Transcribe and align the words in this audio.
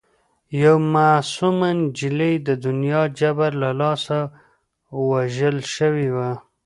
یوه 0.63 0.81
معصومه 0.95 1.69
نجلۍ 1.79 2.33
د 2.47 2.49
دنیا 2.65 3.01
د 3.09 3.13
جبر 3.19 3.51
له 3.63 3.69
لاسه 3.81 4.19
وژل 5.09 5.57
شوې 5.75 6.07
وه 6.15 6.31